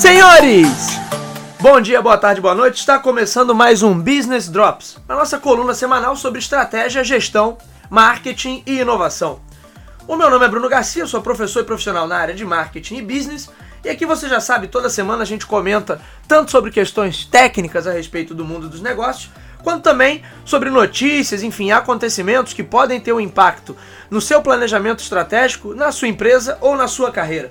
[0.00, 0.98] Senhores!
[1.60, 2.78] Bom dia, boa tarde, boa noite.
[2.78, 7.58] Está começando mais um Business Drops, a nossa coluna semanal sobre estratégia, gestão,
[7.90, 9.40] marketing e inovação.
[10.08, 13.02] O meu nome é Bruno Garcia, sou professor e profissional na área de marketing e
[13.02, 13.50] business.
[13.84, 17.92] E aqui você já sabe, toda semana a gente comenta tanto sobre questões técnicas a
[17.92, 19.30] respeito do mundo dos negócios,
[19.62, 23.76] quanto também sobre notícias, enfim, acontecimentos que podem ter um impacto
[24.10, 27.50] no seu planejamento estratégico, na sua empresa ou na sua carreira.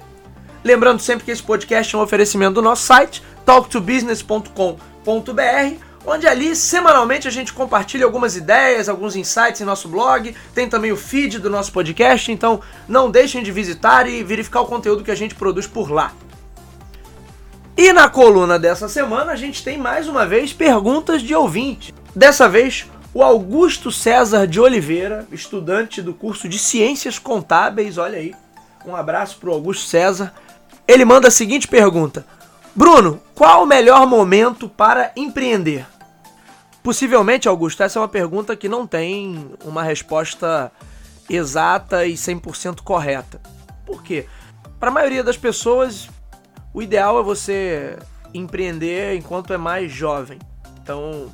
[0.64, 7.28] Lembrando sempre que esse podcast é um oferecimento do nosso site, talktobusiness.com.br, onde ali semanalmente
[7.28, 11.50] a gente compartilha algumas ideias, alguns insights em nosso blog, tem também o feed do
[11.50, 15.68] nosso podcast, então não deixem de visitar e verificar o conteúdo que a gente produz
[15.68, 16.14] por lá.
[17.78, 21.94] E na coluna dessa semana a gente tem mais uma vez perguntas de ouvinte.
[22.14, 28.36] Dessa vez, o Augusto César de Oliveira, estudante do curso de Ciências Contábeis, olha aí,
[28.86, 30.34] um abraço para o Augusto César
[30.90, 32.26] ele manda a seguinte pergunta:
[32.76, 35.86] Bruno, qual o melhor momento para empreender?
[36.82, 40.72] Possivelmente, Augusto, essa é uma pergunta que não tem uma resposta
[41.30, 43.40] exata e 100% correta.
[43.86, 44.26] Por quê?
[44.80, 46.10] Para a maioria das pessoas,
[46.74, 48.00] o ideal é você
[48.34, 50.40] empreender enquanto é mais jovem.
[50.82, 51.32] Então,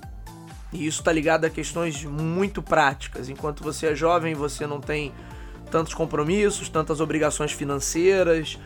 [0.73, 3.29] isso está ligado a questões muito práticas.
[3.29, 5.13] Enquanto você é jovem, você não tem
[5.75, 8.57] tantos compromissos, tantas obrigações financeiras,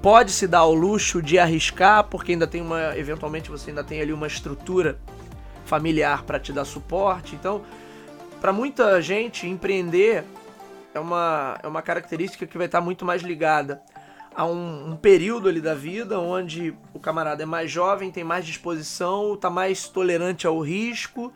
[0.00, 2.96] pode se dar ao luxo de arriscar, porque ainda tem uma.
[2.96, 4.98] Eventualmente você ainda tem ali uma estrutura
[5.66, 7.34] familiar para te dar suporte.
[7.34, 7.60] Então,
[8.40, 10.24] para muita gente, empreender
[10.94, 13.82] é uma, é uma característica que vai estar muito mais ligada
[14.34, 18.46] a um, um, período ali da vida onde o camarada é mais jovem, tem mais
[18.46, 21.30] disposição, está mais tolerante ao risco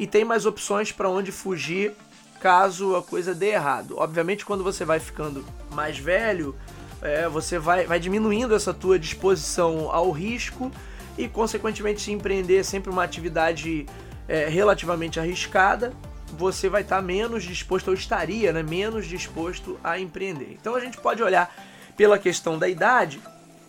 [0.00, 1.92] e tem mais opções para onde fugir
[2.42, 3.94] caso a coisa dê errado.
[3.96, 6.56] Obviamente, quando você vai ficando mais velho,
[7.00, 10.68] é, você vai, vai diminuindo essa tua disposição ao risco
[11.16, 13.86] e, consequentemente, se empreender é sempre uma atividade
[14.26, 15.92] é, relativamente arriscada,
[16.32, 20.56] você vai estar tá menos disposto, ou estaria né, menos disposto a empreender.
[20.60, 21.54] Então a gente pode olhar
[21.96, 23.20] pela questão da idade,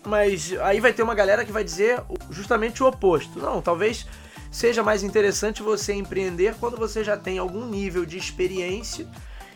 [0.03, 2.01] mas aí vai ter uma galera que vai dizer
[2.31, 3.37] justamente o oposto.
[3.37, 4.07] Não, talvez
[4.53, 9.05] seja mais interessante você empreender quando você já tem algum nível de experiência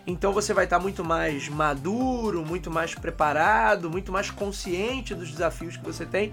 [0.07, 5.75] então você vai estar muito mais maduro, muito mais preparado, muito mais consciente dos desafios
[5.75, 6.31] que você tem.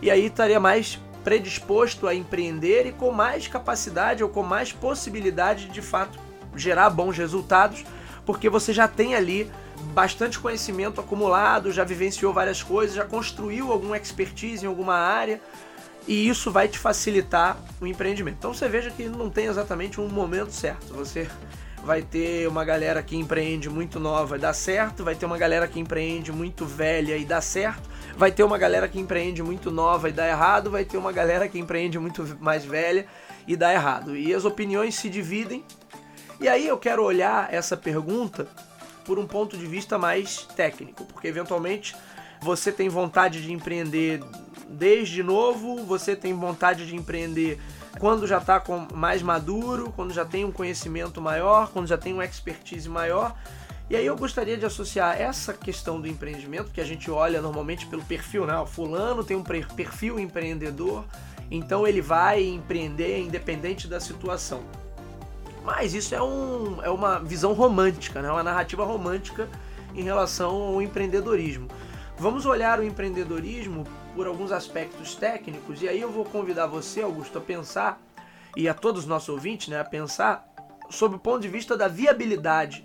[0.00, 5.66] E aí estaria mais predisposto a empreender e com mais capacidade ou com mais possibilidade
[5.66, 6.18] de, de fato
[6.56, 7.84] gerar bons resultados,
[8.24, 9.52] porque você já tem ali
[9.92, 15.42] bastante conhecimento acumulado, já vivenciou várias coisas, já construiu alguma expertise em alguma área
[16.10, 18.34] e isso vai te facilitar o empreendimento.
[18.36, 20.92] Então você veja que não tem exatamente um momento certo.
[20.92, 21.30] Você
[21.84, 25.68] vai ter uma galera que empreende muito nova e dá certo, vai ter uma galera
[25.68, 30.08] que empreende muito velha e dá certo, vai ter uma galera que empreende muito nova
[30.08, 33.06] e dá errado, vai ter uma galera que empreende muito mais velha
[33.46, 34.16] e dá errado.
[34.16, 35.64] E as opiniões se dividem.
[36.40, 38.48] E aí eu quero olhar essa pergunta
[39.04, 41.94] por um ponto de vista mais técnico, porque eventualmente
[42.42, 44.20] você tem vontade de empreender
[44.70, 47.60] desde novo, você tem vontade de empreender
[47.98, 48.62] quando já está
[48.94, 53.34] mais maduro, quando já tem um conhecimento maior, quando já tem uma expertise maior.
[53.90, 57.86] E aí eu gostaria de associar essa questão do empreendimento, que a gente olha normalmente
[57.86, 58.56] pelo perfil, né?
[58.56, 61.04] O fulano tem um perfil empreendedor,
[61.50, 64.62] então ele vai empreender independente da situação.
[65.64, 68.30] Mas isso é, um, é uma visão romântica, né?
[68.30, 69.48] uma narrativa romântica
[69.94, 71.68] em relação ao empreendedorismo.
[72.16, 73.84] Vamos olhar o empreendedorismo
[74.14, 78.00] por alguns aspectos técnicos, e aí eu vou convidar você, Augusto, a pensar,
[78.56, 80.46] e a todos os nossos ouvintes, né, a pensar
[80.90, 82.84] sobre o ponto de vista da viabilidade.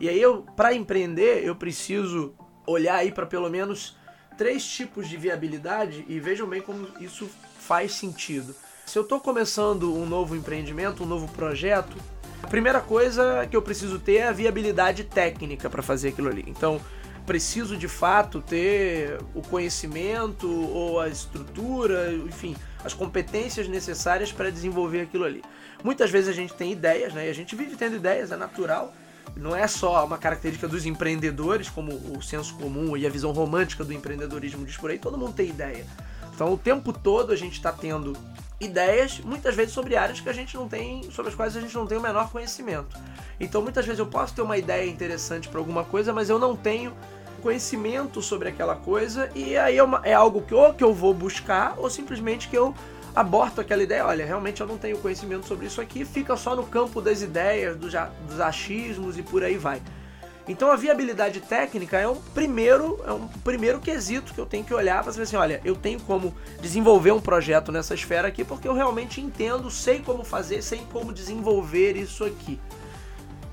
[0.00, 2.34] E aí eu, para empreender, eu preciso
[2.66, 3.96] olhar aí para pelo menos
[4.36, 7.28] três tipos de viabilidade e vejam bem como isso
[7.58, 8.54] faz sentido.
[8.86, 11.96] Se eu estou começando um novo empreendimento, um novo projeto,
[12.42, 16.44] a primeira coisa que eu preciso ter é a viabilidade técnica para fazer aquilo ali.
[16.46, 16.80] Então,
[17.26, 22.54] preciso de fato ter o conhecimento ou a estrutura, enfim,
[22.84, 25.42] as competências necessárias para desenvolver aquilo ali.
[25.82, 27.26] Muitas vezes a gente tem ideias, né?
[27.26, 28.92] E a gente vive tendo ideias, é natural.
[29.36, 33.82] Não é só uma característica dos empreendedores, como o senso comum e a visão romântica
[33.82, 35.84] do empreendedorismo diz por aí, todo mundo tem ideia.
[36.34, 38.16] Então o tempo todo a gente está tendo
[38.60, 41.74] ideias, muitas vezes sobre áreas que a gente não tem, sobre as quais a gente
[41.74, 42.96] não tem o menor conhecimento.
[43.38, 46.56] Então muitas vezes eu posso ter uma ideia interessante para alguma coisa, mas eu não
[46.56, 46.92] tenho
[47.44, 51.12] conhecimento sobre aquela coisa e aí é, uma, é algo que ou que eu vou
[51.12, 52.74] buscar ou simplesmente que eu
[53.14, 54.06] aborto aquela ideia.
[54.06, 57.76] Olha, realmente eu não tenho conhecimento sobre isso aqui, fica só no campo das ideias,
[57.76, 57.92] dos,
[58.26, 59.82] dos achismos e por aí vai.
[60.48, 64.72] Então a viabilidade técnica é um primeiro, é um primeiro quesito que eu tenho que
[64.72, 68.66] olhar para saber assim, olha, eu tenho como desenvolver um projeto nessa esfera aqui porque
[68.66, 72.58] eu realmente entendo, sei como fazer, sei como desenvolver isso aqui.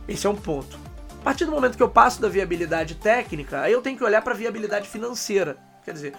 [0.07, 0.80] Esse é um ponto.
[1.21, 4.23] A partir do momento que eu passo da viabilidade técnica, aí eu tenho que olhar
[4.23, 5.55] para a viabilidade financeira.
[5.85, 6.13] Quer dizer,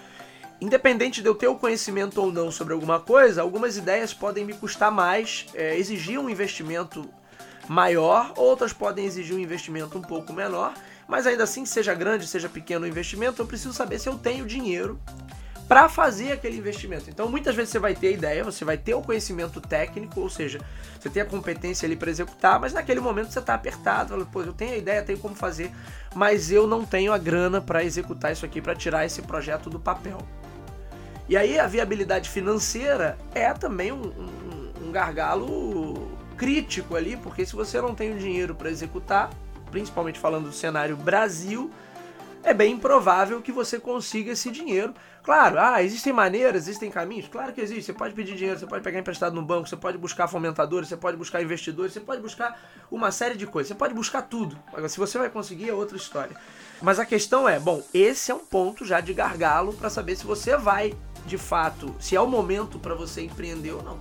[0.61, 4.53] independente de eu ter o conhecimento ou não sobre alguma coisa, algumas ideias podem me
[4.53, 7.05] custar mais, é, exigir um investimento
[7.67, 10.73] maior, outras podem exigir um investimento um pouco menor,
[11.05, 14.45] mas ainda assim, seja grande, seja pequeno o investimento, eu preciso saber se eu tenho
[14.45, 14.97] dinheiro
[15.67, 17.09] para fazer aquele investimento.
[17.09, 20.29] Então, muitas vezes você vai ter a ideia, você vai ter o conhecimento técnico, ou
[20.29, 20.59] seja,
[20.99, 24.41] você tem a competência ali para executar, mas naquele momento você está apertado, fala, pô,
[24.41, 25.71] eu tenho a ideia, tenho como fazer,
[26.13, 29.79] mas eu não tenho a grana para executar isso aqui, para tirar esse projeto do
[29.79, 30.17] papel.
[31.27, 37.55] E aí a viabilidade financeira é também um, um, um gargalo crítico ali, porque se
[37.55, 39.29] você não tem o dinheiro para executar,
[39.71, 41.71] principalmente falando do cenário Brasil,
[42.43, 44.93] é bem improvável que você consiga esse dinheiro.
[45.23, 47.29] Claro, ah, existem maneiras, existem caminhos?
[47.29, 47.85] Claro que existe.
[47.85, 50.97] Você pode pedir dinheiro, você pode pegar emprestado no banco, você pode buscar fomentadores, você
[50.97, 52.59] pode buscar investidores, você pode buscar
[52.91, 54.59] uma série de coisas, você pode buscar tudo.
[54.67, 56.35] Agora, se você vai conseguir, é outra história.
[56.81, 60.25] Mas a questão é, bom, esse é um ponto já de gargalo para saber se
[60.25, 60.93] você vai,
[61.25, 63.99] de fato, se é o momento para você empreender ou não.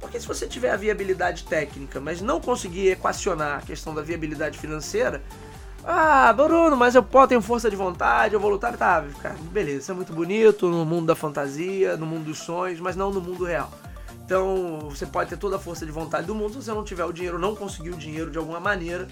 [0.00, 4.58] Porque se você tiver a viabilidade técnica, mas não conseguir equacionar a questão da viabilidade
[4.58, 5.22] financeira,
[5.86, 9.78] ah, Bruno, mas eu posso, tenho força de vontade, eu vou lutar, tá, cara, beleza,
[9.78, 13.20] isso é muito bonito no mundo da fantasia, no mundo dos sonhos, mas não no
[13.20, 13.70] mundo real.
[14.24, 17.04] Então, você pode ter toda a força de vontade do mundo, se você não tiver
[17.04, 19.06] o dinheiro, não conseguir o dinheiro de alguma maneira,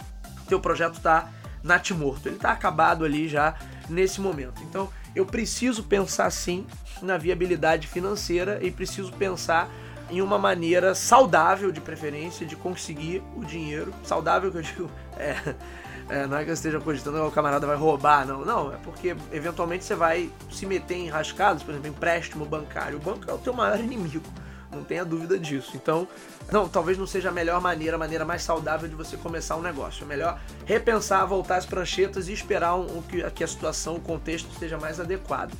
[0.49, 1.29] teu projeto tá
[1.63, 3.55] natimorto, ele tá acabado ali já
[3.89, 4.63] nesse momento.
[4.63, 6.67] Então, eu preciso pensar sim
[7.03, 9.69] na viabilidade financeira e preciso pensar
[10.11, 13.93] em uma maneira saudável, de preferência, de conseguir o dinheiro.
[14.05, 15.55] Saudável que eu digo, é,
[16.09, 18.45] é, não é que eu esteja cogitando que o camarada vai roubar, não.
[18.45, 22.99] Não, é porque eventualmente você vai se meter em rascados, por exemplo, empréstimo bancário.
[22.99, 24.27] O banco é o teu maior inimigo,
[24.71, 25.73] não tenha dúvida disso.
[25.75, 26.07] Então,
[26.51, 29.63] não, talvez não seja a melhor maneira, a maneira mais saudável de você começar um
[29.63, 30.05] negócio.
[30.05, 34.01] É melhor repensar, voltar as pranchetas e esperar um, um, que, que a situação, o
[34.01, 35.53] contexto esteja mais adequado.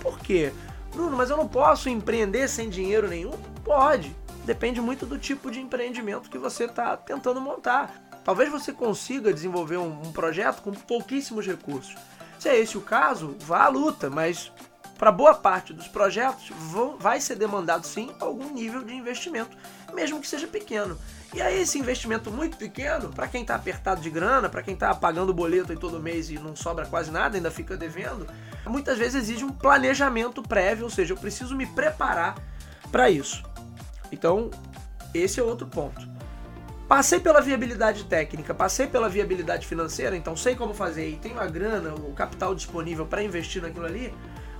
[0.00, 0.52] Por quê?
[0.92, 3.32] Bruno, mas eu não posso empreender sem dinheiro nenhum?
[3.64, 4.14] Pode.
[4.44, 7.92] Depende muito do tipo de empreendimento que você está tentando montar.
[8.24, 11.94] Talvez você consiga desenvolver um, um, projeto com pouquíssimos recursos.
[12.38, 14.50] Se é esse o caso, vá à luta, mas
[14.98, 19.56] para boa parte dos projetos vão, vai ser demandado sim algum nível de investimento,
[19.92, 20.98] mesmo que seja pequeno.
[21.34, 24.94] E aí esse investimento muito pequeno, para quem está apertado de grana, para quem está
[24.94, 28.26] pagando o boleto aí todo mês e não sobra quase nada, ainda fica devendo,
[28.66, 32.36] muitas vezes exige um planejamento prévio, ou seja, eu preciso me preparar
[32.90, 33.42] para isso.
[34.12, 34.50] Então,
[35.12, 36.13] esse é outro ponto.
[36.88, 41.46] Passei pela viabilidade técnica, passei pela viabilidade financeira, então sei como fazer e tenho a
[41.46, 44.12] grana, o capital disponível para investir naquilo ali.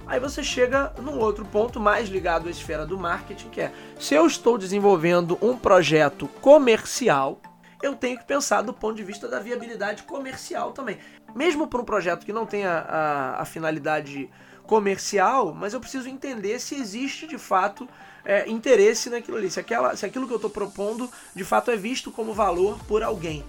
[0.06, 4.14] Aí você chega num outro ponto mais ligado à esfera do marketing, que é se
[4.14, 7.40] eu estou desenvolvendo um projeto comercial,
[7.82, 10.98] eu tenho que pensar do ponto de vista da viabilidade comercial também.
[11.34, 14.30] Mesmo para um projeto que não tenha a, a finalidade
[14.66, 17.88] comercial, mas eu preciso entender se existe de fato
[18.24, 21.76] é, interesse naquilo ali, se, aquela, se aquilo que eu estou propondo de fato é
[21.76, 23.44] visto como valor por alguém.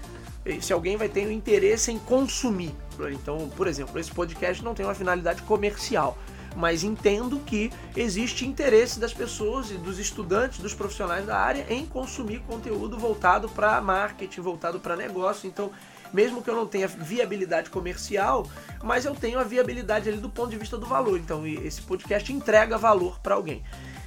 [0.62, 2.76] Se alguém vai ter um interesse em consumir.
[3.12, 6.16] Então, por exemplo, esse podcast não tem uma finalidade comercial
[6.56, 11.86] mas entendo que existe interesse das pessoas e dos estudantes, dos profissionais da área em
[11.86, 15.48] consumir conteúdo voltado para marketing, voltado para negócio.
[15.48, 15.72] Então,
[16.16, 18.48] mesmo que eu não tenha viabilidade comercial,
[18.82, 21.20] mas eu tenho a viabilidade ali do ponto de vista do valor.
[21.20, 23.62] Então, esse podcast entrega valor para alguém.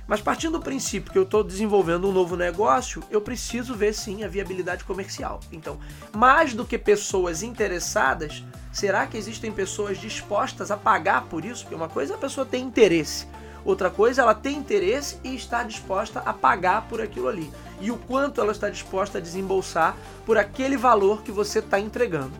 [0.06, 4.24] Mas partindo do princípio que eu estou desenvolvendo um novo negócio, eu preciso ver sim
[4.24, 5.38] a viabilidade comercial.
[5.52, 5.78] Então,
[6.16, 11.64] mais do que pessoas interessadas, será que existem pessoas dispostas a pagar por isso?
[11.64, 13.26] Porque uma coisa é a pessoa ter interesse,
[13.70, 17.50] outra coisa ela tem interesse e está disposta a pagar por aquilo ali.
[17.80, 22.32] E o quanto ela está disposta a desembolsar por aquele valor que você está entregando.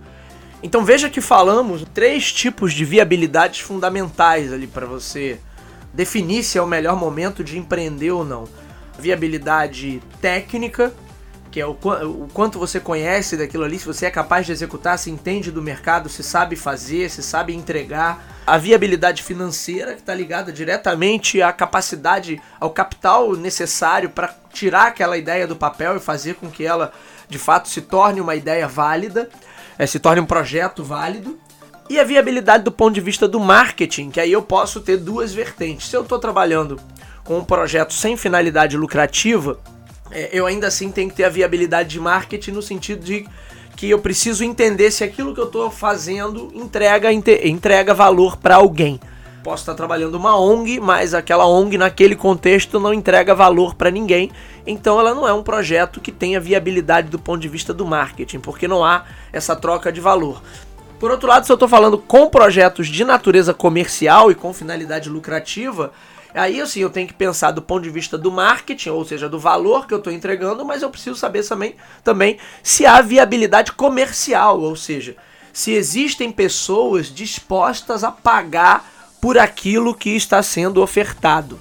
[0.63, 5.39] Então veja que falamos três tipos de viabilidades fundamentais ali para você
[5.93, 8.49] definir se é o melhor momento de empreender ou não.
[8.99, 10.93] Viabilidade técnica,
[11.59, 14.97] que é o, o, quanto você conhece daquilo ali, se você é capaz de executar,
[14.97, 18.25] se entende do mercado, se sabe fazer, se sabe entregar.
[18.47, 25.19] A viabilidade financeira, que está ligada diretamente à capacidade, ao capital necessário para tirar aquela
[25.19, 26.93] ideia do papel e fazer com que ela
[27.29, 29.29] de fato se torne uma ideia válida,
[29.77, 31.41] é, se torne um projeto válido.
[31.91, 35.35] E a viabilidade do ponto de vista do marketing, que aí eu posso ter duas
[35.35, 35.89] vertentes.
[35.89, 36.79] Se eu estou trabalhando
[37.25, 39.59] com um projeto sem finalidade lucrativa,
[40.11, 43.27] é, eu ainda assim tenho que ter a viabilidade de marketing no sentido de
[43.77, 48.99] que eu preciso entender se aquilo que eu estou fazendo entrega, entrega valor para alguém.
[49.45, 54.33] Posso estar trabalhando uma ONG, mas aquela ONG naquele contexto não entrega valor para ninguém,
[54.67, 58.41] então ela não é um projeto que tenha viabilidade do ponto de vista do marketing,
[58.41, 60.43] porque não há essa troca de valor.
[60.99, 65.09] Por outro lado, se eu estou falando com projetos de natureza comercial e com finalidade
[65.09, 65.93] lucrativa,
[66.35, 69.39] Aí, assim, eu tenho que pensar do ponto de vista do marketing, ou seja, do
[69.39, 74.61] valor que eu estou entregando, mas eu preciso saber também, também se há viabilidade comercial,
[74.61, 75.17] ou seja,
[75.53, 78.89] se existem pessoas dispostas a pagar
[79.21, 81.59] por aquilo que está sendo ofertado.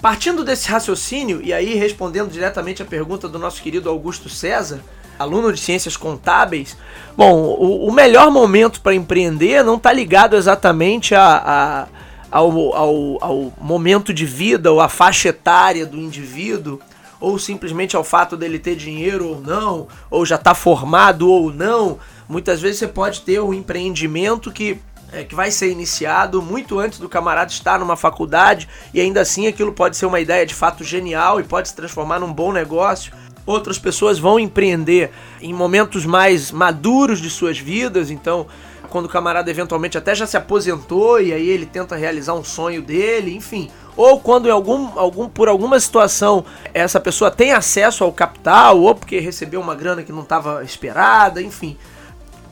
[0.00, 4.80] Partindo desse raciocínio, e aí respondendo diretamente a pergunta do nosso querido Augusto César,
[5.18, 6.76] aluno de ciências contábeis,
[7.16, 11.86] bom, o, o melhor momento para empreender não está ligado exatamente a, a
[12.34, 16.80] ao, ao, ao momento de vida ou à faixa etária do indivíduo,
[17.20, 21.96] ou simplesmente ao fato dele ter dinheiro ou não, ou já está formado ou não.
[22.28, 24.80] Muitas vezes você pode ter um empreendimento que
[25.12, 29.46] é, que vai ser iniciado muito antes do camarada estar numa faculdade e ainda assim
[29.46, 33.12] aquilo pode ser uma ideia de fato genial e pode se transformar num bom negócio.
[33.46, 38.48] Outras pessoas vão empreender em momentos mais maduros de suas vidas, então
[38.94, 42.80] quando o camarada eventualmente até já se aposentou e aí ele tenta realizar um sonho
[42.80, 43.68] dele, enfim.
[43.96, 49.18] Ou quando algum, algum, por alguma situação essa pessoa tem acesso ao capital, ou porque
[49.18, 51.76] recebeu uma grana que não estava esperada, enfim.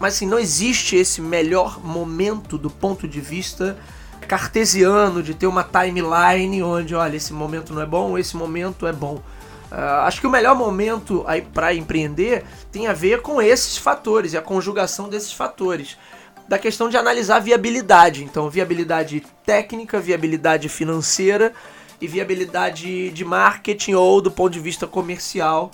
[0.01, 3.79] Mas assim, não existe esse melhor momento do ponto de vista
[4.27, 8.93] cartesiano de ter uma timeline onde, olha, esse momento não é bom, esse momento é
[8.93, 9.23] bom.
[9.71, 14.33] Uh, acho que o melhor momento aí para empreender tem a ver com esses fatores
[14.33, 15.97] e a conjugação desses fatores
[16.49, 18.25] da questão de analisar viabilidade.
[18.25, 21.53] Então, viabilidade técnica, viabilidade financeira
[22.01, 25.71] e viabilidade de marketing ou do ponto de vista comercial,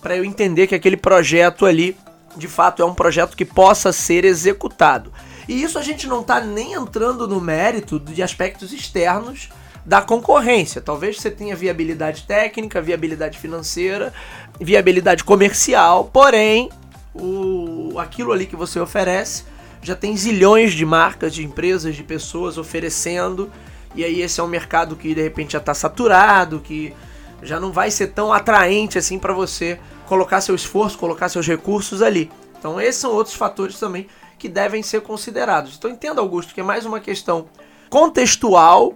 [0.00, 1.96] para eu entender que aquele projeto ali,
[2.36, 5.12] de fato, é um projeto que possa ser executado.
[5.48, 9.48] E isso a gente não está nem entrando no mérito de aspectos externos
[9.84, 10.80] da concorrência.
[10.80, 14.12] Talvez você tenha viabilidade técnica, viabilidade financeira,
[14.60, 16.70] viabilidade comercial, porém,
[17.14, 19.44] o, aquilo ali que você oferece
[19.82, 23.50] já tem zilhões de marcas, de empresas, de pessoas oferecendo.
[23.94, 26.94] E aí esse é um mercado que de repente já está saturado, que
[27.42, 32.00] já não vai ser tão atraente assim para você colocar seu esforço, colocar seus recursos
[32.00, 32.30] ali.
[32.58, 34.06] Então esses são outros fatores também
[34.38, 35.76] que devem ser considerados.
[35.76, 37.46] Então entenda, Augusto, que é mais uma questão
[37.90, 38.94] contextual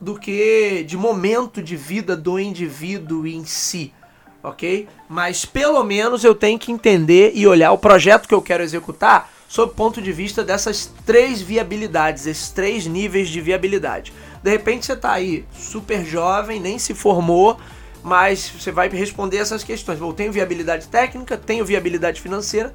[0.00, 3.94] do que de momento de vida do indivíduo em si,
[4.42, 4.88] ok?
[5.08, 9.30] Mas pelo menos eu tenho que entender e olhar o projeto que eu quero executar
[9.48, 14.12] sob o ponto de vista dessas três viabilidades, esses três níveis de viabilidade.
[14.42, 17.58] De repente você está aí super jovem, nem se formou,
[18.02, 19.98] mas você vai responder essas questões.
[19.98, 22.72] Bom, tenho viabilidade técnica, tenho viabilidade financeira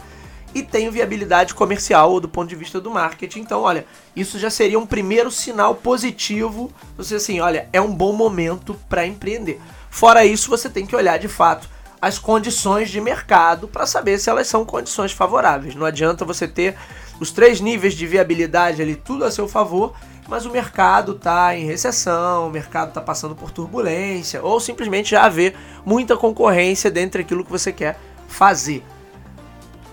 [0.54, 3.40] e tenho viabilidade comercial ou do ponto de vista do marketing.
[3.40, 3.86] Então, olha,
[4.16, 6.72] isso já seria um primeiro sinal positivo.
[6.98, 9.62] Você assim, olha, é um bom momento para empreender.
[9.90, 11.70] Fora isso, você tem que olhar de fato
[12.02, 15.76] as condições de mercado para saber se elas são condições favoráveis.
[15.76, 16.76] Não adianta você ter
[17.20, 19.94] os três níveis de viabilidade ali tudo a seu favor,
[20.28, 25.24] mas o mercado está em recessão, o mercado está passando por turbulência, ou simplesmente já
[25.24, 25.56] haver
[25.86, 28.84] muita concorrência dentro daquilo que você quer fazer.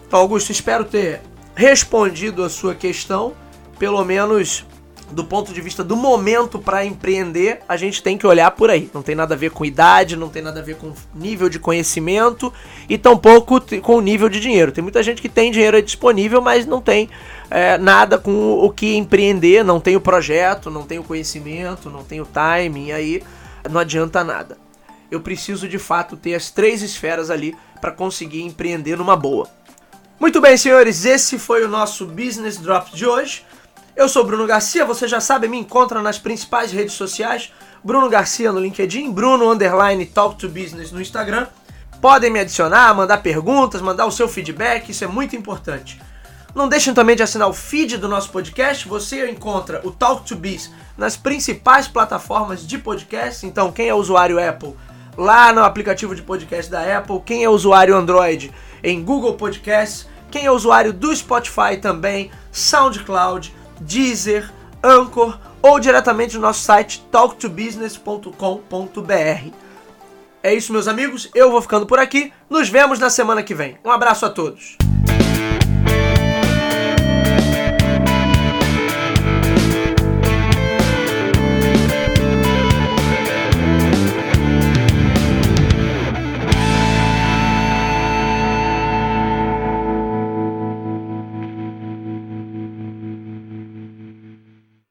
[0.07, 1.21] Então, Augusto, espero ter
[1.55, 3.35] respondido a sua questão,
[3.79, 4.65] pelo menos
[5.11, 8.91] do ponto de vista do momento para empreender, a gente tem que olhar por aí.
[8.93, 11.59] Não tem nada a ver com idade, não tem nada a ver com nível de
[11.59, 12.53] conhecimento
[12.89, 14.73] e tampouco com nível de dinheiro.
[14.73, 17.09] Tem muita gente que tem dinheiro disponível, mas não tem
[17.51, 22.05] é, nada com o que empreender, não tem o projeto, não tem o conhecimento, não
[22.05, 23.23] tem o timing, aí
[23.71, 24.59] não adianta nada.
[25.11, 29.49] Eu preciso de fato ter as três esferas ali para conseguir empreender numa boa.
[30.21, 33.45] Muito bem, senhores, esse foi o nosso Business Drop de hoje.
[33.99, 37.53] Eu sou Bruno Garcia, você já sabe, me encontra nas principais redes sociais.
[37.83, 41.49] Bruno Garcia no LinkedIn, Bruno Underline Talk to Business no Instagram.
[42.01, 46.01] Podem me adicionar, mandar perguntas, mandar o seu feedback, isso é muito importante.
[46.55, 48.87] Não deixem também de assinar o feed do nosso podcast.
[48.87, 53.45] Você encontra o Talk to Biz nas principais plataformas de podcast.
[53.45, 54.77] Então, quem é usuário Apple,
[55.17, 57.21] lá no aplicativo de podcast da Apple.
[57.27, 60.07] Quem é usuário Android, em Google Podcasts.
[60.31, 64.51] Quem é usuário do Spotify também, SoundCloud, Deezer,
[64.83, 69.69] Anchor ou diretamente no nosso site talktobusiness.com.br.
[70.43, 71.29] É isso, meus amigos.
[71.35, 72.33] Eu vou ficando por aqui.
[72.49, 73.77] Nos vemos na semana que vem.
[73.85, 74.77] Um abraço a todos.